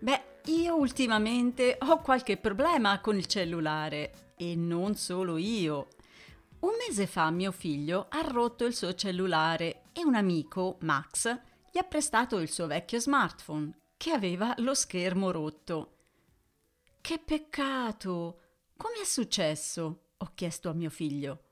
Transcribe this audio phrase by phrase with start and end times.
[0.00, 5.86] Beh, io ultimamente ho qualche problema con il cellulare e non solo io.
[6.66, 11.32] Un mese fa mio figlio ha rotto il suo cellulare e un amico, Max,
[11.70, 15.98] gli ha prestato il suo vecchio smartphone che aveva lo schermo rotto.
[17.00, 18.40] Che peccato!
[18.76, 20.06] Come è successo?
[20.16, 21.44] ho chiesto a mio figlio.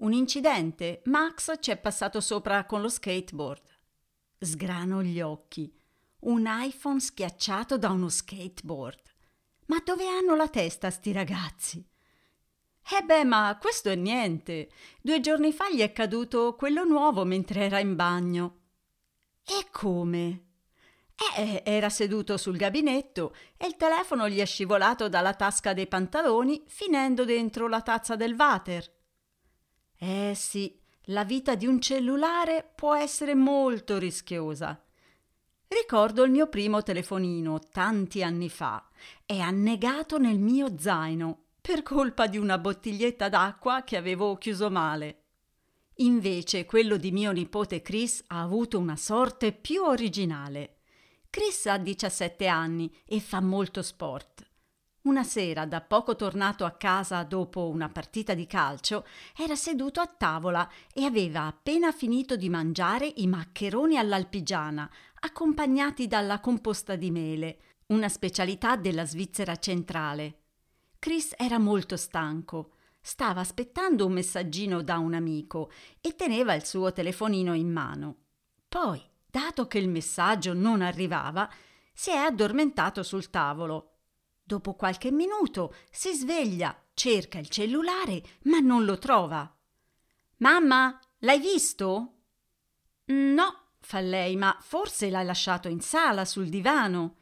[0.00, 1.00] Un incidente.
[1.06, 3.62] Max ci è passato sopra con lo skateboard.
[4.38, 5.74] Sgrano gli occhi.
[6.20, 9.00] Un iPhone schiacciato da uno skateboard.
[9.68, 11.90] Ma dove hanno la testa sti ragazzi?
[12.90, 14.70] Eh beh, ma questo è niente.
[15.00, 18.58] Due giorni fa gli è caduto quello nuovo mentre era in bagno.
[19.44, 20.46] E come?
[21.36, 26.64] Eh, era seduto sul gabinetto e il telefono gli è scivolato dalla tasca dei pantaloni
[26.66, 28.92] finendo dentro la tazza del water.
[29.96, 34.82] Eh sì, la vita di un cellulare può essere molto rischiosa.
[35.68, 38.88] Ricordo il mio primo telefonino tanti anni fa.
[39.24, 45.18] È annegato nel mio zaino per colpa di una bottiglietta d'acqua che avevo chiuso male.
[45.96, 50.78] Invece quello di mio nipote Chris ha avuto una sorte più originale.
[51.30, 54.44] Chris ha 17 anni e fa molto sport.
[55.02, 60.06] Una sera, da poco tornato a casa dopo una partita di calcio, era seduto a
[60.08, 64.90] tavola e aveva appena finito di mangiare i maccheroni all'alpigiana,
[65.20, 70.41] accompagnati dalla composta di mele, una specialità della Svizzera centrale.
[71.02, 72.74] Chris era molto stanco.
[73.00, 78.16] Stava aspettando un messaggino da un amico e teneva il suo telefonino in mano.
[78.68, 81.50] Poi, dato che il messaggio non arrivava,
[81.92, 83.96] si è addormentato sul tavolo.
[84.44, 89.52] Dopo qualche minuto si sveglia, cerca il cellulare, ma non lo trova.
[90.36, 92.12] Mamma, l'hai visto?
[93.06, 97.16] No, fa lei, ma forse l'hai lasciato in sala sul divano.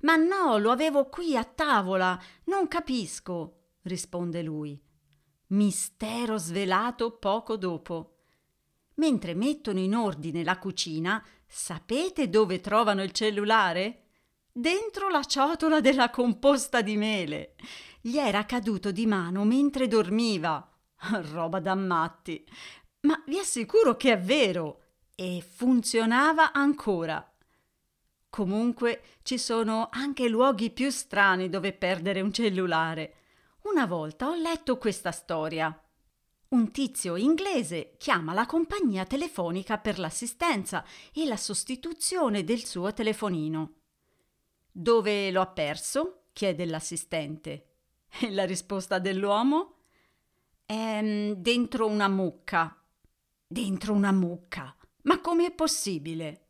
[0.00, 4.80] Ma no, lo avevo qui a tavola, non capisco, risponde lui.
[5.48, 8.18] Mistero svelato poco dopo.
[8.96, 14.02] Mentre mettono in ordine la cucina, sapete dove trovano il cellulare?
[14.52, 17.54] Dentro la ciotola della composta di mele.
[18.00, 20.68] Gli era caduto di mano mentre dormiva.
[21.32, 22.44] Roba da matti.
[23.02, 24.82] Ma vi assicuro che è vero.
[25.14, 27.32] E funzionava ancora.
[28.38, 33.14] Comunque ci sono anche luoghi più strani dove perdere un cellulare.
[33.62, 35.76] Una volta ho letto questa storia.
[36.50, 43.72] Un tizio inglese chiama la compagnia telefonica per l'assistenza e la sostituzione del suo telefonino.
[44.70, 46.26] Dove lo ha perso?
[46.32, 47.66] chiede l'assistente.
[48.20, 49.78] E la risposta dell'uomo?
[50.64, 52.80] È dentro una mucca.
[53.48, 54.76] Dentro una mucca?
[55.02, 56.47] Ma com'è possibile?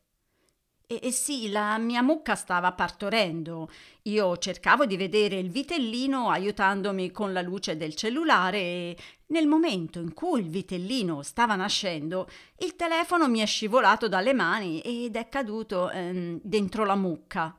[0.90, 3.68] E, e sì, la mia mucca stava partorendo.
[4.04, 10.00] Io cercavo di vedere il vitellino aiutandomi con la luce del cellulare e nel momento
[10.00, 12.26] in cui il vitellino stava nascendo,
[12.60, 17.54] il telefono mi è scivolato dalle mani ed è caduto ehm, dentro la mucca.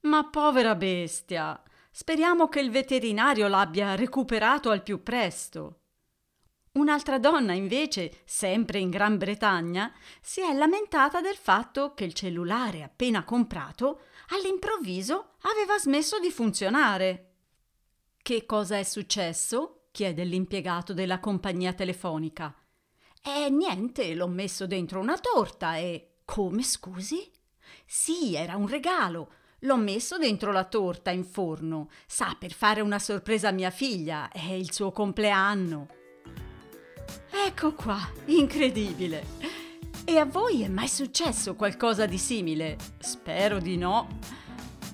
[0.00, 1.62] Ma povera bestia!
[1.90, 5.81] Speriamo che il veterinario l'abbia recuperato al più presto.
[6.72, 12.82] Un'altra donna, invece, sempre in Gran Bretagna, si è lamentata del fatto che il cellulare
[12.82, 17.32] appena comprato all'improvviso aveva smesso di funzionare.
[18.22, 19.88] Che cosa è successo?
[19.90, 22.56] chiede l'impiegato della compagnia telefonica.
[23.22, 26.08] Eh, niente, l'ho messo dentro una torta e.
[26.24, 27.30] Come scusi?
[27.84, 29.32] Sì, era un regalo.
[29.60, 31.90] L'ho messo dentro la torta in forno.
[32.06, 34.30] Sa, per fare una sorpresa a mia figlia.
[34.30, 36.00] È il suo compleanno.
[37.54, 39.26] Ecco qua, incredibile.
[40.06, 42.78] E a voi è mai successo qualcosa di simile?
[42.98, 44.08] Spero di no.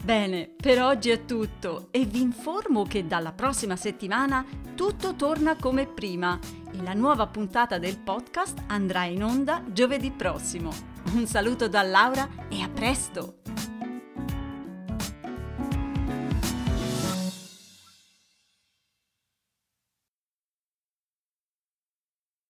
[0.02, 4.44] Bene, per oggi è tutto e vi informo che dalla prossima settimana
[4.74, 6.36] tutto torna come prima
[6.72, 10.72] e la nuova puntata del podcast andrà in onda giovedì prossimo.
[11.12, 13.37] Un saluto da Laura e a presto!